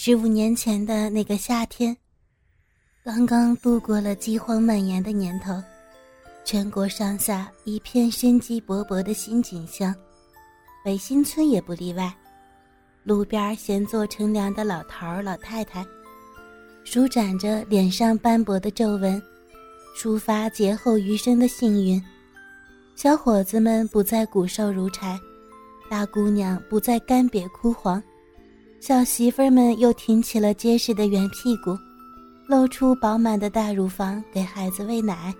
[0.00, 1.94] 十五年前的那个夏天，
[3.04, 5.60] 刚刚度过了饥荒蔓延的年头，
[6.44, 9.92] 全国上下一片生机勃勃的新景象，
[10.84, 12.14] 北新村也不例外。
[13.02, 15.84] 路边闲坐乘凉的老头、老太太，
[16.84, 19.20] 舒展着脸上斑驳的皱纹，
[19.96, 22.00] 抒发劫后余生的幸运。
[22.94, 25.18] 小伙子们不再骨瘦如柴，
[25.90, 28.00] 大姑娘不再干瘪枯黄。
[28.80, 31.76] 小媳妇们又挺起了结实的圆屁股，
[32.46, 35.34] 露出饱满的大乳房给孩子喂奶。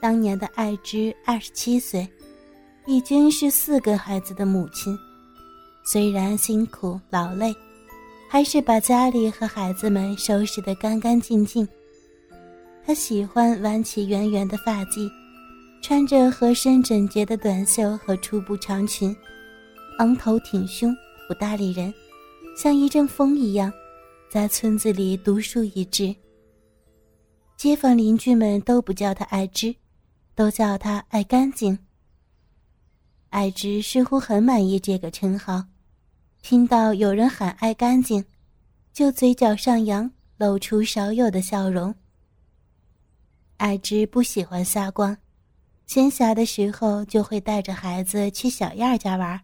[0.00, 2.08] 当年的爱芝二十七岁，
[2.86, 4.96] 已经是四个孩子的母亲。
[5.84, 7.54] 虽然辛苦劳累，
[8.30, 11.68] 还是把家里和孩子们收拾得干干净净。
[12.86, 15.10] 她喜欢挽起圆圆的发髻，
[15.82, 19.14] 穿着合身整洁的短袖和粗布长裙，
[19.98, 20.96] 昂头挺胸。
[21.30, 21.94] 不搭理人，
[22.56, 23.72] 像一阵风一样，
[24.28, 26.12] 在村子里独树一帜。
[27.56, 29.72] 街坊邻居们都不叫他爱芝，
[30.34, 31.78] 都叫他爱干净。
[33.28, 35.62] 爱芝似乎很满意这个称号，
[36.42, 38.24] 听到有人喊爱干净，
[38.92, 41.94] 就嘴角上扬，露出少有的笑容。
[43.58, 45.16] 爱芝不喜欢撒光，
[45.86, 49.40] 闲暇的时候就会带着孩子去小燕家玩。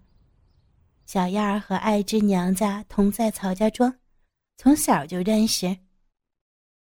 [1.07, 3.95] 小燕儿和爱芝娘家同在曹家庄，
[4.57, 5.75] 从小就认识。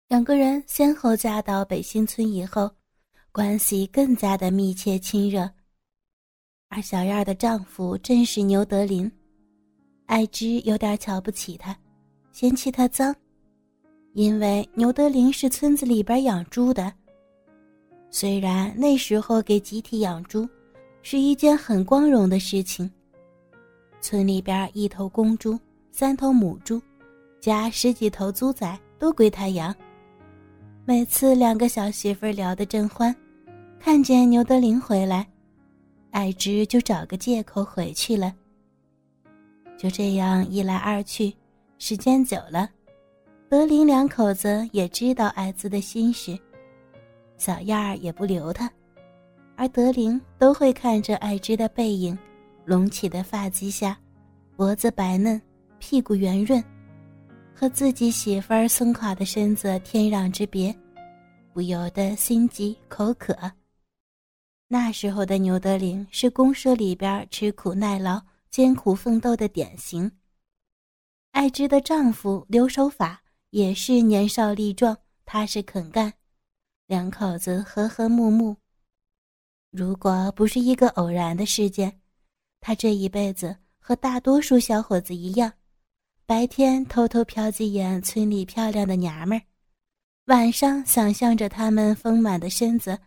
[0.08, 2.68] 两个人先后嫁到北新村以后，
[3.30, 5.48] 关系更加的密切亲热。
[6.70, 9.10] 而小燕儿的丈夫正是牛德林，
[10.06, 11.76] 爱芝有点瞧不起他，
[12.32, 13.14] 嫌弃他脏，
[14.14, 16.92] 因为牛德林是村子里边养猪的。
[18.10, 20.48] 虽然那时候给集体养猪
[21.00, 22.90] 是一件很光荣的事情。
[24.00, 25.58] 村里边一头公猪、
[25.92, 26.80] 三头母猪，
[27.40, 29.74] 加十几头猪仔都归他养。
[30.84, 33.14] 每次两个小媳妇聊得正欢，
[33.78, 35.26] 看见牛德林回来，
[36.10, 38.34] 爱芝就找个借口回去了。
[39.78, 41.32] 就这样一来二去，
[41.78, 42.68] 时间久了，
[43.48, 46.36] 德林两口子也知道爱子的心事，
[47.36, 48.70] 小燕儿也不留他，
[49.56, 52.18] 而德林都会看着爱芝的背影。
[52.64, 53.98] 隆起的发髻下，
[54.56, 55.40] 脖子白嫩，
[55.78, 56.62] 屁股圆润，
[57.54, 60.74] 和自己媳妇儿松垮的身子天壤之别，
[61.52, 63.36] 不由得心急口渴。
[64.68, 70.10] 那时候的牛德林是公社里边吃苦耐劳、艰苦奋斗的典型。
[71.32, 76.12] 爱芝的丈夫刘守法也是年少力壮、踏实肯干，
[76.86, 78.56] 两口子和和睦睦。
[79.72, 82.00] 如果不是一个偶然的事件，
[82.60, 85.52] 他这一辈子和大多数小伙子一样，
[86.26, 89.42] 白天偷偷瞟几眼村里漂亮的娘们儿，
[90.26, 92.98] 晚上想象着她们丰满的身子，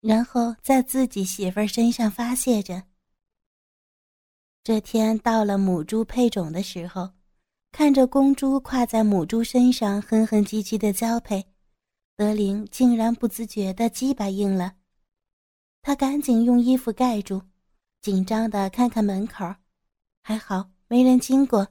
[0.00, 2.82] 然后在自己媳妇儿身上发泄着。
[4.62, 7.10] 这天到了母猪配种的时候，
[7.72, 11.44] 看着公猪跨在母猪身上哼哼唧唧的交配，
[12.14, 14.74] 德林竟然不自觉的鸡巴硬了，
[15.80, 17.42] 他赶紧用衣服盖住。
[18.00, 19.54] 紧张的看看门口，
[20.22, 21.66] 还好没人经过。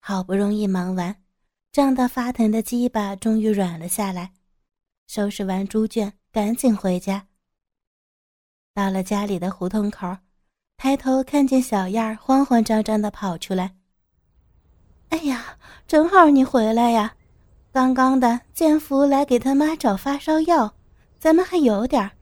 [0.00, 1.16] 好不容易忙完，
[1.72, 4.32] 胀得发疼的鸡巴终于软了下来。
[5.06, 7.26] 收拾完猪圈，赶紧回家。
[8.72, 10.16] 到了家里的胡同口，
[10.76, 13.76] 抬头看见小燕儿慌慌张张的跑出来。
[15.08, 17.14] 哎呀，正好你回来呀！
[17.72, 20.74] 刚刚的建福来给他妈找发烧药，
[21.18, 22.12] 咱们还有点儿。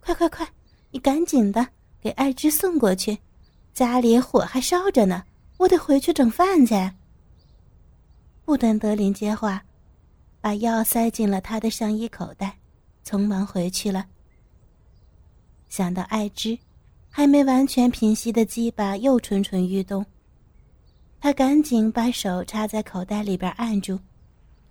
[0.00, 0.48] 快快快，
[0.90, 1.66] 你赶紧的！
[2.00, 3.18] 给爱芝送过去，
[3.74, 5.24] 家里火还烧着呢，
[5.58, 6.74] 我得回去整饭去。
[8.44, 9.62] 不等德林接话，
[10.40, 12.56] 把药塞进了他的上衣口袋，
[13.04, 14.06] 匆忙回去了。
[15.68, 16.58] 想到爱芝
[17.10, 20.04] 还没完全平息的鸡巴又蠢蠢欲动，
[21.20, 24.00] 他赶紧把手插在口袋里边按住，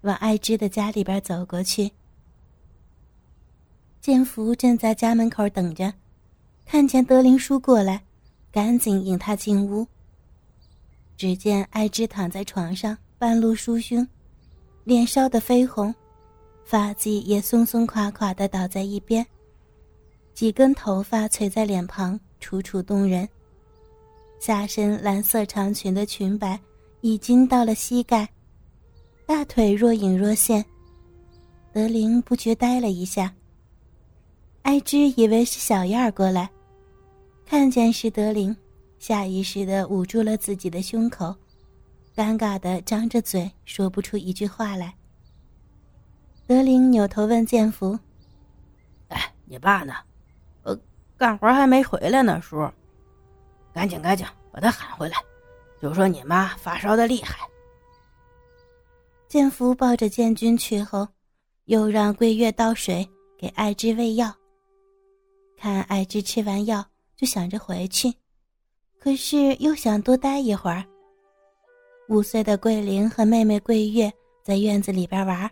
[0.02, 1.92] 往爱芝的家里边走过去。
[4.02, 5.94] 建福正在家门口等着。
[6.72, 8.00] 看见德林叔过来，
[8.52, 9.88] 赶紧引他进屋。
[11.18, 14.08] 只见爱芝躺在床上，半露酥胸，
[14.84, 15.94] 脸烧得绯红，
[16.64, 19.26] 发髻也松松垮垮的倒在一边，
[20.36, 23.28] 几根头发垂在脸庞，楚楚动人。
[24.40, 26.58] 下身蓝色长裙的裙摆
[27.02, 28.30] 已经到了膝盖，
[29.26, 30.64] 大腿若隐若现。
[31.74, 33.34] 德林不觉呆了一下。
[34.62, 36.48] 爱芝以为是小燕儿过来。
[37.50, 38.56] 看见是德林，
[39.00, 41.36] 下意识地捂住了自己的胸口，
[42.16, 44.94] 尴尬的张着嘴，说不出一句话来。
[46.46, 47.98] 德林扭头问建福
[49.10, 49.96] ：“哎，你爸呢？
[50.62, 50.80] 呃，
[51.18, 52.70] 干活还没回来呢，叔。
[53.74, 55.18] 赶紧赶紧把他喊回来，
[55.82, 57.36] 就说你妈发烧的厉害。”
[59.28, 61.08] 建福抱着建军去后，
[61.66, 63.10] 又让桂月倒水
[63.40, 64.32] 给爱芝喂药。
[65.58, 66.86] 看爱芝吃完药，
[67.20, 68.14] 就想着回去，
[68.98, 70.82] 可是又想多待一会儿。
[72.08, 74.10] 五岁的桂玲和妹妹桂月
[74.42, 75.52] 在院子里边玩，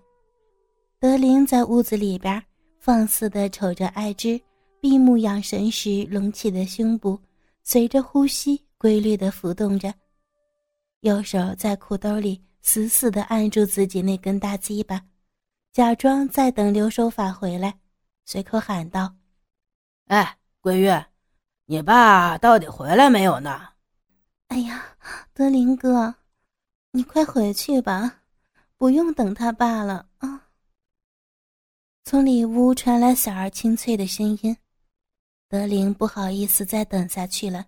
[0.97, 2.41] 德林在屋子里边
[2.79, 4.39] 放肆地瞅着爱芝
[4.79, 7.19] 闭目养神时隆起的胸部，
[7.63, 9.93] 随着呼吸规律地浮动着，
[11.01, 15.01] 右手在裤兜里死死地按住自己那根大鸡巴，
[15.73, 17.77] 假装在等刘守法回来，
[18.23, 19.13] 随口喊道
[20.07, 21.05] ：“哎，桂月，
[21.67, 23.69] 你爸到底回来没有呢
[24.49, 24.97] ？”“哎呀，
[25.33, 26.15] 德林哥。”
[26.91, 28.23] 你快回去吧，
[28.75, 30.47] 不用等他爸了啊！
[32.03, 34.57] 从里屋传来小儿清脆的声音，
[35.47, 37.67] 德林不好意思再等下去了，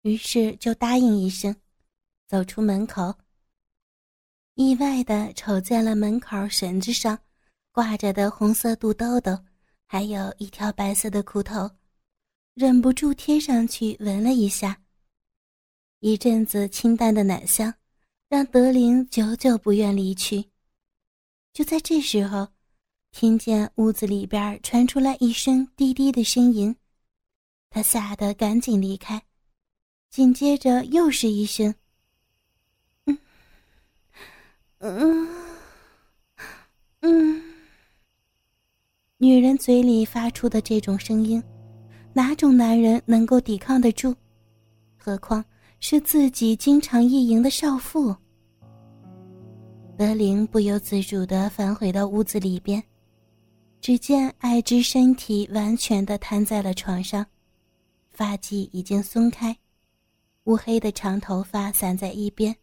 [0.00, 1.54] 于是就答应一声，
[2.26, 3.14] 走出门口。
[4.54, 7.18] 意外的瞅见了门口绳子上
[7.70, 9.38] 挂着的红色肚兜兜，
[9.84, 11.70] 还有一条白色的裤头，
[12.58, 14.80] 忍不住贴上去闻了一下，
[16.00, 17.72] 一阵子清淡的奶香。
[18.28, 20.44] 让德林久久不愿离去。
[21.52, 22.48] 就在这时候，
[23.12, 26.74] 听见屋子里边传出来一声低低的呻吟，
[27.70, 29.22] 他吓得赶紧离开。
[30.10, 31.72] 紧接着又是一声
[33.06, 33.18] “嗯
[34.78, 35.28] 嗯
[37.02, 37.42] 嗯”，
[39.16, 41.40] 女人嘴里发出的这种声音，
[42.18, 44.12] 哪种男人能够抵抗得住？
[44.96, 45.44] 何况……
[45.78, 48.12] 是自己经常意淫的少妇。
[49.96, 52.82] 德林不由自主地返回到屋子里边，
[53.80, 57.24] 只见爱之身体完全的瘫在了床上，
[58.10, 59.56] 发髻已经松开，
[60.46, 62.56] 乌黑的长头发散在一边，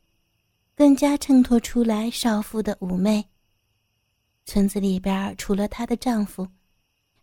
[0.75, 3.25] 更加衬托出来少妇的妩媚。
[4.43, 6.45] 村子里边除了她的丈夫，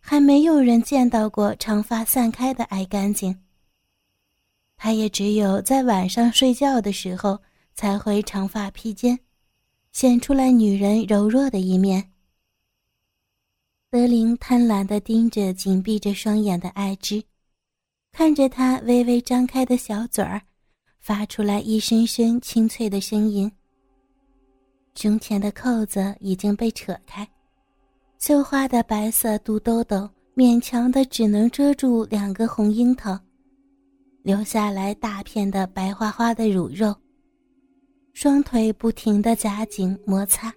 [0.05, 3.39] 还没有人见到过长发散开的爱干净。
[4.75, 7.41] 他也只有在晚上睡觉的时候
[7.73, 9.17] 才会长发披肩，
[9.93, 12.11] 显出来女人柔弱的一面。
[13.89, 17.23] 德林贪婪地盯着紧闭着双眼的爱之，
[18.11, 20.41] 看着他微微张开的小嘴儿，
[20.99, 23.49] 发出来一声声清脆的声音。
[24.95, 27.25] 胸前的扣子已经被扯开，
[28.25, 33.19] 绣花的白色肚兜兜勉强的只能遮住两个红樱桃。
[34.23, 36.95] 留下来大片的白花花的乳肉，
[38.13, 40.49] 双腿不停的夹紧摩擦，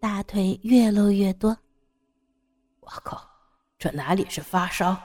[0.00, 1.54] 大腿越露越多。
[2.80, 3.22] 我靠，
[3.78, 4.98] 这哪里是发烧？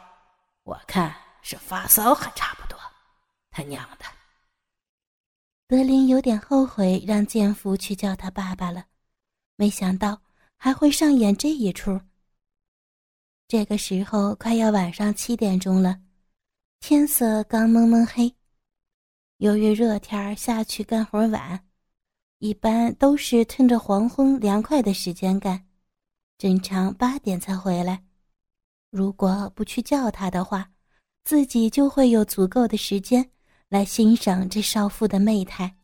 [0.64, 2.80] 我看是发骚还差不多。
[3.52, 4.06] 他娘的！
[5.68, 8.86] 德林有点后悔让建福去叫他爸爸了，
[9.58, 10.22] 没想到
[10.58, 12.00] 还会上演这一出。
[13.48, 15.98] 这个时候快要晚上七点钟了。
[16.80, 18.34] 天色刚蒙蒙黑，
[19.38, 21.64] 由于热天儿下去干活晚，
[22.40, 25.66] 一般都是趁着黄昏凉快的时间干，
[26.38, 28.04] 正常八点才回来。
[28.90, 30.70] 如果不去叫他的话，
[31.24, 33.28] 自己就会有足够的时间
[33.70, 35.76] 来欣赏这少妇的媚态。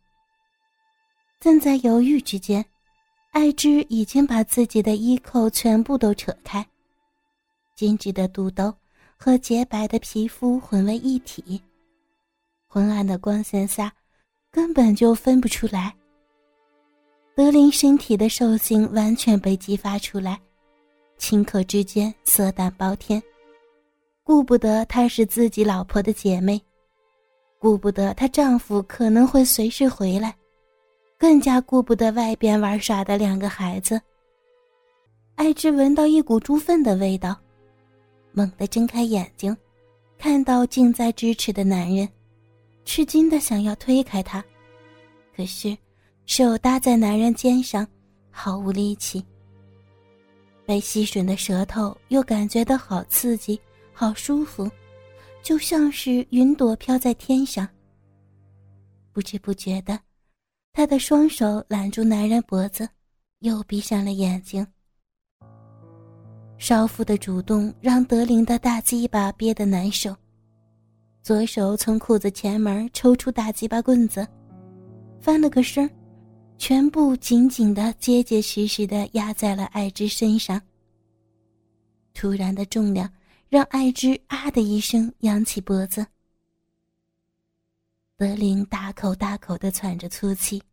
[1.39, 2.63] 正在犹豫之间，
[3.33, 6.65] 爱之已经把自己的衣扣全部都扯开，
[7.75, 8.73] 精致的肚兜。
[9.15, 11.61] 和洁白的皮肤混为一体，
[12.67, 13.93] 昏暗的光线下，
[14.51, 15.95] 根本就分不出来。
[17.33, 20.37] 德林身体的兽性完全被激发出来，
[21.17, 23.23] 顷刻之间色胆包天，
[24.23, 26.61] 顾不得她是自己老婆的姐妹，
[27.59, 30.35] 顾不得她丈夫可能会随时回来，
[31.23, 33.97] 更加顾不得外边玩耍的两个孩子。
[35.35, 37.33] 艾芝闻到一股猪粪的味道。
[38.33, 39.55] 猛地睁开眼睛，
[40.17, 42.05] 看到近在咫尺的男人，
[42.83, 44.43] 吃惊的想要推开他，
[45.33, 45.77] 可是
[46.25, 47.87] 手搭在男人肩上，
[48.29, 49.25] 毫无力气。
[50.65, 53.57] 被吸吮的舌头又感觉到好刺激、
[53.93, 54.69] 好舒服，
[55.41, 57.65] 就像是云朵飘在天上。
[59.13, 59.97] 不知不觉的，
[60.75, 62.89] 他的双手揽住男人脖子，
[63.41, 64.65] 又闭上了眼睛。
[66.57, 70.15] 少妇的主动让德林的大鸡巴憋得难受，
[71.21, 74.27] 左手从裤子前门抽出大鸡巴棍子，
[75.21, 75.87] 翻了个身，
[76.57, 80.59] 全部紧紧的、结结实实的压在了爱之身上。
[82.15, 83.07] 突然的重量
[83.47, 86.03] 让爱之啊的一声扬起脖子。
[88.23, 90.63] 德林大口大口的喘着粗气，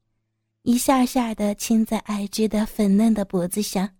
[0.62, 3.90] 一下下的亲在爱芝的粉嫩的脖子上，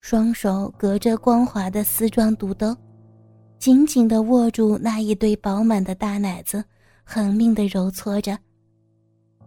[0.00, 2.72] 双手隔着光滑的丝状肚兜，
[3.58, 6.64] 紧紧的握住那一对饱满的大奶子，
[7.02, 8.38] 狠命的揉搓着。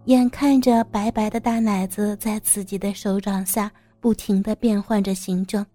[0.08, 5.66] 眼看着白白的大奶子在自己的手掌下不停的变换着形状，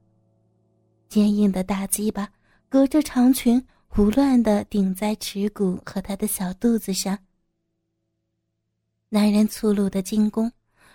[1.09, 2.29] 坚硬的大鸡巴
[2.69, 3.65] 隔着长裙
[3.97, 7.17] 胡乱的顶在耻骨和他的小肚子上。
[9.09, 10.51] 男人粗鲁的进攻，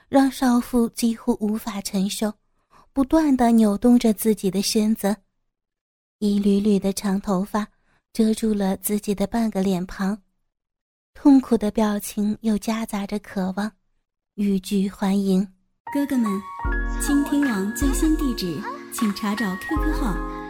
[0.09, 2.33] 让少妇几乎无法承受，
[2.91, 5.15] 不断的扭动着自己的身子，
[6.17, 7.65] 一缕缕的长头发
[8.11, 10.21] 遮住了自己的半个脸庞。
[11.13, 13.71] 痛苦的表情又夹杂着渴望，
[14.33, 15.47] 欲拒还迎。
[15.93, 16.29] 哥哥们，
[17.01, 18.61] 倾听网最新地址，
[18.93, 20.17] 请查找 QQ 号